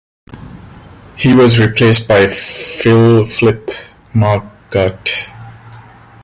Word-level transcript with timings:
He 1.15 1.35
was 1.35 1.59
replaced 1.59 2.07
by 2.07 2.25
Phil 2.25 3.23
"Flip" 3.23 3.69
Marquardt. 4.15 5.27